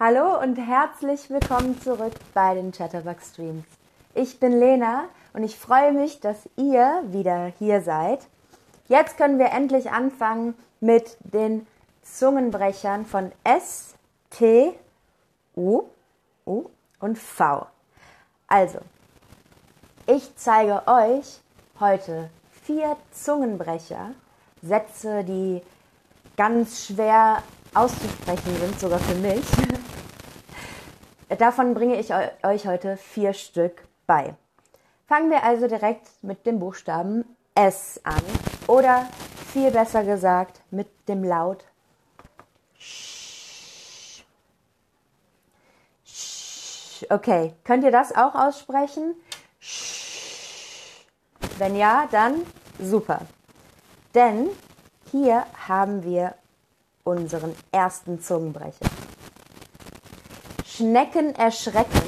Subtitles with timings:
[0.00, 3.64] Hallo und herzlich willkommen zurück bei den Chatterbug Streams.
[4.14, 8.20] Ich bin Lena und ich freue mich, dass ihr wieder hier seid.
[8.86, 11.66] Jetzt können wir endlich anfangen mit den
[12.02, 13.96] Zungenbrechern von S,
[14.30, 14.72] T,
[15.56, 15.82] U,
[16.46, 16.66] U
[17.00, 17.66] und V.
[18.46, 18.78] Also,
[20.06, 21.40] ich zeige euch
[21.80, 22.30] heute
[22.62, 24.12] vier Zungenbrecher,
[24.62, 25.60] Sätze, die
[26.36, 27.42] ganz schwer
[27.74, 29.44] auszusprechen sind, sogar für mich.
[31.38, 34.34] Davon bringe ich euch heute vier Stück bei.
[35.06, 38.22] Fangen wir also direkt mit dem Buchstaben S an
[38.66, 39.08] oder
[39.52, 41.64] viel besser gesagt mit dem Laut
[42.78, 44.22] Sch.
[46.04, 47.04] Sch.
[47.10, 49.14] Okay, könnt ihr das auch aussprechen?
[49.60, 51.04] Sch.
[51.58, 52.46] Wenn ja, dann
[52.78, 53.22] super.
[54.14, 54.48] Denn
[55.10, 56.34] hier haben wir
[57.04, 58.86] unseren ersten Zungenbrecher.
[60.64, 62.02] Schnecken erschrecken,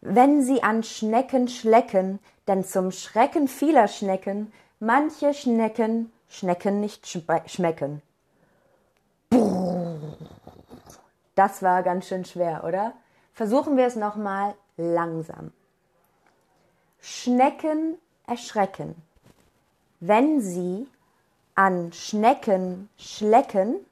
[0.00, 2.18] wenn sie an Schnecken schlecken,
[2.48, 7.06] denn zum Schrecken vieler Schnecken manche Schnecken Schnecken nicht
[7.46, 8.02] schmecken.
[11.34, 12.92] Das war ganz schön schwer, oder?
[13.32, 15.52] Versuchen wir es nochmal langsam.
[17.00, 18.94] Schnecken erschrecken,
[19.98, 20.86] wenn sie
[21.54, 23.84] an Schnecken schlecken,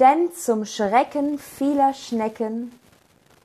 [0.00, 2.72] denn zum Schrecken vieler Schnecken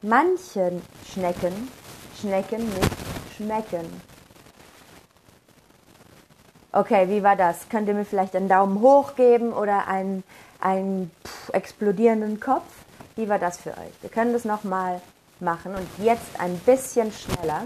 [0.02, 1.70] manchen Schnecken
[2.20, 2.92] Schnecken nicht
[3.36, 4.02] schmecken.
[6.72, 7.68] Okay, wie war das?
[7.70, 10.24] Könnt ihr mir vielleicht einen Daumen hoch geben oder einen,
[10.60, 12.64] einen pff, explodierenden Kopf?
[13.16, 13.94] Wie war das für euch?
[14.02, 15.02] Wir können das nochmal
[15.40, 17.64] machen und jetzt ein bisschen schneller.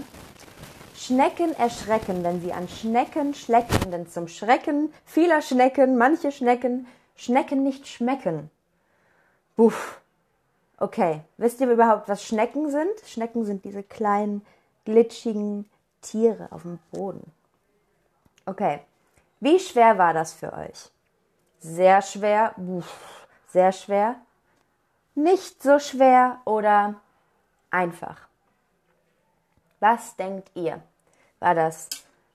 [0.96, 7.62] Schnecken erschrecken, wenn sie an Schnecken schlecken, denn zum Schrecken vieler Schnecken, manche Schnecken, Schnecken
[7.62, 8.50] nicht schmecken.
[9.58, 10.00] Buff.
[10.76, 12.92] Okay, wisst ihr überhaupt, was Schnecken sind?
[13.04, 14.46] Schnecken sind diese kleinen,
[14.84, 15.68] glitschigen
[16.00, 17.32] Tiere auf dem Boden.
[18.46, 18.78] Okay,
[19.40, 20.92] wie schwer war das für euch?
[21.58, 23.26] Sehr schwer, Buff.
[23.48, 24.14] sehr schwer,
[25.16, 26.94] nicht so schwer oder
[27.72, 28.28] einfach?
[29.80, 30.80] Was denkt ihr?
[31.40, 31.88] War das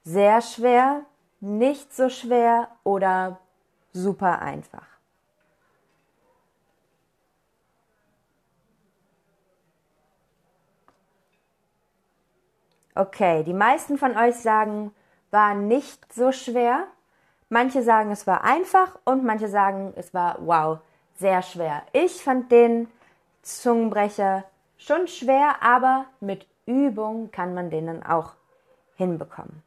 [0.04, 1.06] sehr schwer,
[1.40, 3.40] nicht so schwer oder
[3.94, 4.93] super einfach?
[12.96, 14.94] Okay, die meisten von euch sagen,
[15.32, 16.86] war nicht so schwer.
[17.50, 20.80] Manche sagen, es war einfach und manche sagen, es war wow,
[21.16, 21.84] sehr schwer.
[21.92, 22.88] Ich fand den
[23.42, 24.44] Zungenbrecher
[24.78, 28.34] schon schwer, aber mit Übung kann man den dann auch
[28.96, 29.64] hinbekommen.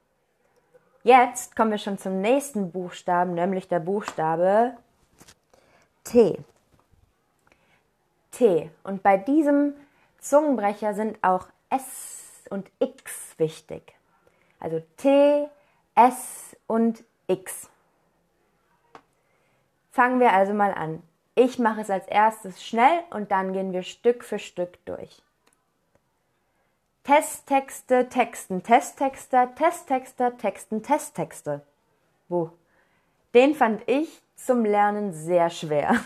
[1.03, 4.77] Jetzt kommen wir schon zum nächsten Buchstaben, nämlich der Buchstabe
[6.05, 6.39] T.
[8.31, 8.71] T.
[8.83, 9.75] Und bei diesem
[10.21, 13.95] Zungenbrecher sind auch S und X wichtig.
[14.61, 15.49] Also T,
[15.95, 17.69] S und X.
[19.91, 21.03] Fangen wir also mal an.
[21.35, 25.23] Ich mache es als erstes schnell und dann gehen wir Stück für Stück durch.
[27.05, 31.63] Testtexte, Texten, Testtexter, Testtexter, Texten, Testtexte.
[32.29, 32.51] Wo?
[33.33, 35.97] Den fand ich zum Lernen sehr schwer.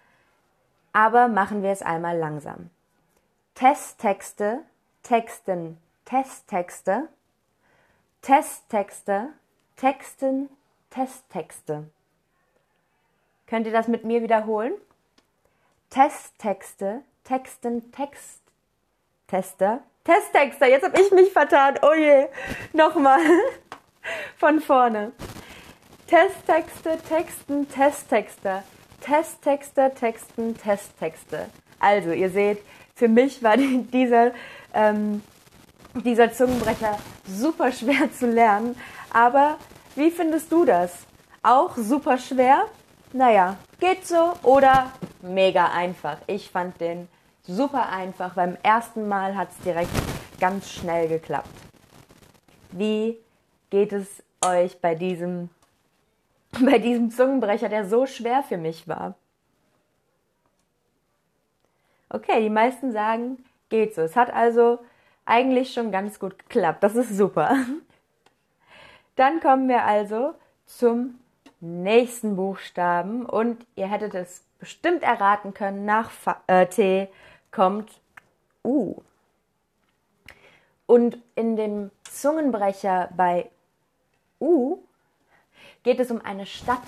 [0.92, 2.70] Aber machen wir es einmal langsam.
[3.54, 4.60] Testtexte,
[5.02, 7.08] Texten, Testtexte,
[8.22, 9.30] Testtexte,
[9.76, 10.48] Texten,
[10.90, 11.90] Testtexte.
[13.46, 14.74] Könnt ihr das mit mir wiederholen?
[15.90, 18.40] Testtexte, Texten, Text,
[19.26, 20.68] Tester, Testtexter.
[20.68, 21.78] Jetzt habe ich mich vertan.
[21.82, 22.28] Oh je.
[22.72, 23.20] Nochmal.
[24.38, 25.12] Von vorne.
[26.06, 28.64] Testtexte, Texten, Testtexter.
[29.00, 31.50] Testtexter, Texten, Testtexte.
[31.78, 32.62] Also, ihr seht,
[32.94, 34.32] für mich war dieser,
[34.74, 35.22] ähm,
[35.94, 38.76] dieser Zungenbrecher super schwer zu lernen.
[39.10, 39.56] Aber
[39.94, 40.92] wie findest du das?
[41.42, 42.66] Auch super schwer?
[43.12, 46.18] Naja, geht so oder mega einfach.
[46.26, 47.08] Ich fand den
[47.46, 48.34] super einfach.
[48.34, 49.90] Beim ersten Mal hat es direkt
[50.40, 51.50] ganz schnell geklappt.
[52.70, 53.18] Wie
[53.70, 55.50] geht es euch bei diesem,
[56.60, 59.14] bei diesem Zungenbrecher, der so schwer für mich war?
[62.14, 64.02] Okay, die meisten sagen, geht so.
[64.02, 64.80] Es hat also
[65.24, 66.84] eigentlich schon ganz gut geklappt.
[66.84, 67.56] Das ist super.
[69.16, 70.34] Dann kommen wir also
[70.66, 71.18] zum
[71.60, 76.10] nächsten Buchstaben und ihr hättet es bestimmt erraten können, nach
[76.48, 77.08] äh, T
[77.50, 77.90] kommt
[78.62, 78.96] U.
[80.84, 83.50] Und in dem Zungenbrecher bei
[84.38, 84.80] U
[85.82, 86.82] geht es um eine Stadt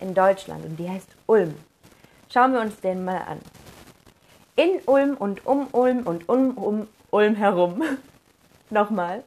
[0.00, 1.54] in Deutschland und die heißt Ulm.
[2.30, 3.40] Schauen wir uns den mal an.
[4.58, 7.80] In Ulm und um Ulm und um, um Ulm herum.
[8.70, 9.22] Nochmal.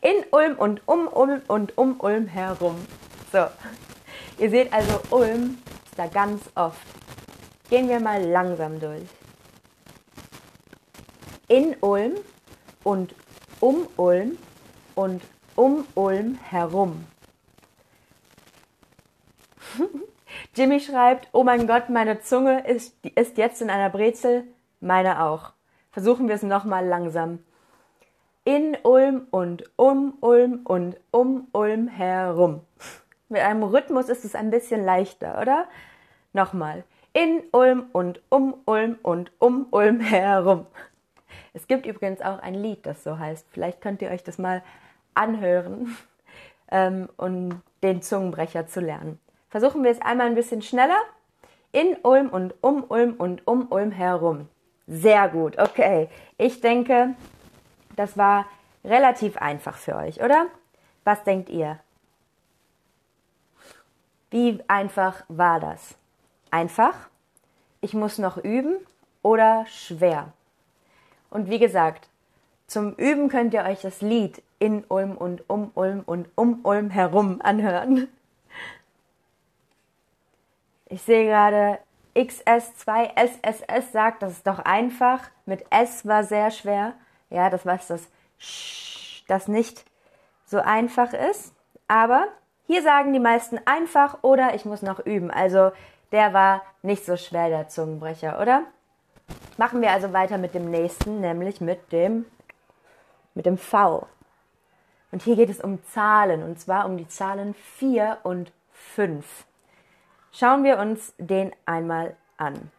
[0.00, 2.76] In Ulm und um Ulm und um Ulm herum.
[3.30, 3.48] So.
[4.38, 6.80] Ihr seht also, Ulm ist da ganz oft.
[7.68, 9.04] Gehen wir mal langsam durch.
[11.48, 12.14] In Ulm
[12.82, 13.14] und
[13.60, 14.38] um Ulm
[14.94, 15.20] und
[15.54, 17.04] um Ulm herum.
[20.56, 24.44] Jimmy schreibt, oh mein Gott, meine Zunge ist, ist jetzt in einer Brezel,
[24.82, 25.52] meine auch.
[25.90, 27.38] Versuchen wir es nochmal langsam.
[28.44, 32.60] In Ulm und um Ulm und um Ulm herum.
[33.28, 35.66] Mit einem Rhythmus ist es ein bisschen leichter, oder?
[36.32, 36.84] Nochmal.
[37.12, 40.66] In Ulm und um Ulm und um Ulm herum.
[41.52, 43.46] Es gibt übrigens auch ein Lied, das so heißt.
[43.50, 44.62] Vielleicht könnt ihr euch das mal
[45.14, 45.96] anhören,
[46.70, 49.20] ähm, um den Zungenbrecher zu lernen.
[49.50, 50.98] Versuchen wir es einmal ein bisschen schneller.
[51.72, 54.48] In Ulm und um Ulm und um Ulm herum.
[54.86, 56.08] Sehr gut, okay.
[56.38, 57.14] Ich denke,
[57.96, 58.46] das war
[58.84, 60.46] relativ einfach für euch, oder?
[61.04, 61.78] Was denkt ihr?
[64.30, 65.94] Wie einfach war das?
[66.50, 66.94] Einfach?
[67.80, 68.76] Ich muss noch üben
[69.22, 70.32] oder schwer?
[71.30, 72.08] Und wie gesagt,
[72.66, 76.90] zum Üben könnt ihr euch das Lied in Ulm und um Ulm und um Ulm
[76.90, 78.08] herum anhören.
[80.86, 81.78] Ich sehe gerade,
[82.14, 85.30] XS2SSS sagt, das ist doch einfach.
[85.46, 86.94] Mit S war sehr schwer.
[87.30, 89.84] Ja, das was das Sch, das nicht
[90.44, 91.54] so einfach ist.
[91.88, 92.26] Aber
[92.66, 95.30] hier sagen die meisten einfach oder ich muss noch üben.
[95.30, 95.72] Also
[96.12, 98.64] der war nicht so schwer, der Zungenbrecher, oder?
[99.56, 102.26] Machen wir also weiter mit dem nächsten, nämlich mit dem,
[103.34, 104.06] mit dem V.
[105.10, 109.44] Und hier geht es um Zahlen, und zwar um die Zahlen 4 und 5.
[110.32, 112.70] Schauen wir uns den einmal an.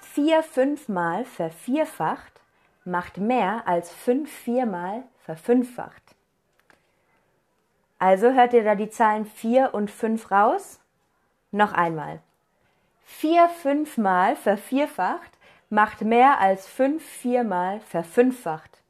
[0.00, 2.40] 4 fünfmal vervierfacht
[2.84, 6.02] macht mehr als 5 viermal verfünffacht.
[8.00, 10.80] Also hört ihr da die Zahlen 4 und 5 raus?
[11.52, 12.20] Noch einmal.
[13.04, 15.30] 4 fünfmal vervierfacht
[15.70, 18.82] macht mehr als 5 viermal verfünffacht.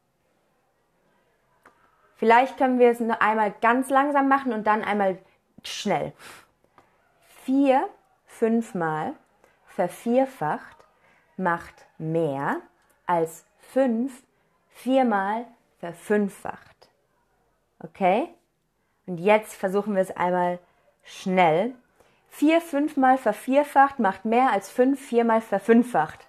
[2.16, 5.18] Vielleicht können wir es noch einmal ganz langsam machen und dann einmal
[5.62, 6.14] schnell.
[7.44, 7.88] 4
[8.26, 9.14] fünfmal
[9.66, 10.76] vervierfacht
[11.36, 12.60] macht mehr
[13.06, 14.22] als 5
[14.68, 15.46] viermal
[15.78, 16.88] verfünffacht.
[17.80, 18.28] Okay?
[19.06, 20.58] Und jetzt versuchen wir es einmal
[21.02, 21.74] schnell.
[22.30, 26.26] 4 fünfmal vervierfacht macht mehr als 5 viermal verfünffacht.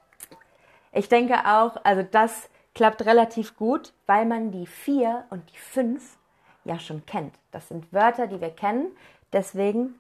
[0.92, 6.18] Ich denke auch, also das klappt relativ gut, weil man die 4 und die 5
[6.66, 7.36] ja schon kennt.
[7.52, 8.88] Das sind Wörter, die wir kennen.
[9.32, 10.00] Deswegen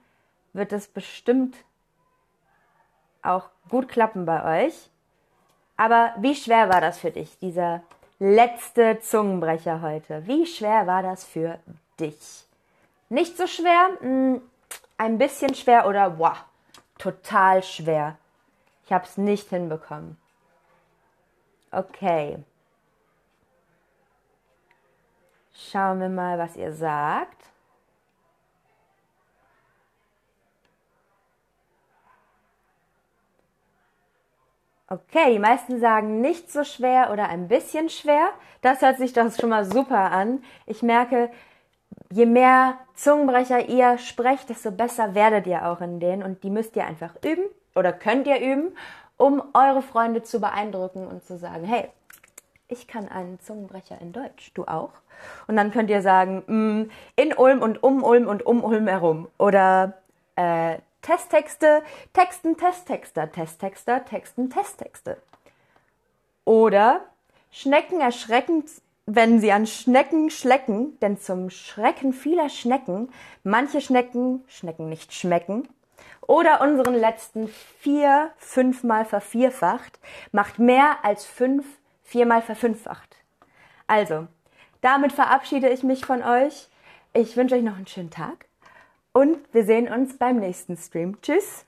[0.53, 1.55] wird es bestimmt
[3.21, 4.89] auch gut klappen bei euch.
[5.77, 7.81] Aber wie schwer war das für dich, dieser
[8.19, 10.25] letzte Zungenbrecher heute?
[10.27, 11.59] Wie schwer war das für
[11.99, 12.45] dich?
[13.09, 14.41] Nicht so schwer, hm,
[14.97, 16.37] ein bisschen schwer oder wow,
[16.97, 18.17] total schwer.
[18.85, 20.17] Ich habe es nicht hinbekommen.
[21.71, 22.37] Okay.
[25.53, 27.52] Schauen wir mal, was ihr sagt.
[34.93, 38.29] Okay, die meisten sagen nicht so schwer oder ein bisschen schwer.
[38.61, 40.43] Das hört sich doch schon mal super an.
[40.67, 41.31] Ich merke,
[42.11, 46.21] je mehr Zungenbrecher ihr sprecht, desto besser werdet ihr auch in denen.
[46.21, 48.75] Und die müsst ihr einfach üben oder könnt ihr üben,
[49.17, 51.89] um eure Freunde zu beeindrucken und zu sagen, hey,
[52.67, 54.91] ich kann einen Zungenbrecher in Deutsch, du auch?
[55.47, 59.27] Und dann könnt ihr sagen, mm, in Ulm und um Ulm und um Ulm herum.
[59.39, 59.93] Oder
[60.35, 61.83] äh, Testtexte,
[62.13, 65.21] Texten, Testtexter, Testtexter, Texten, Testtexte.
[66.45, 67.01] Oder
[67.51, 68.69] Schnecken erschreckend,
[69.05, 73.11] wenn sie an Schnecken schlecken, denn zum Schrecken vieler Schnecken
[73.43, 75.67] manche Schnecken Schnecken nicht schmecken.
[76.21, 79.99] Oder unseren letzten vier fünfmal vervierfacht
[80.31, 81.65] macht mehr als fünf
[82.01, 83.17] viermal verfünffacht.
[83.87, 84.27] Also,
[84.79, 86.69] damit verabschiede ich mich von euch.
[87.13, 88.45] Ich wünsche euch noch einen schönen Tag
[89.13, 91.21] und wir sehen uns beim nächsten Stream.
[91.21, 91.65] Tschüss!